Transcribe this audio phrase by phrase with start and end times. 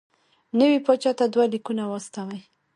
[0.59, 2.39] نوي پاچا ته دوه لیکونه واستوي.